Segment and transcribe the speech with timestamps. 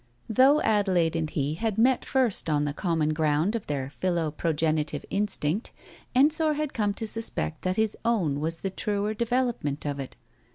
[0.27, 5.71] Though Adelaide and he had met first on the common ground of their philoprogenitive instinct,
[6.15, 10.15] Ensor had come t.o suspect that his own was the truer development of it.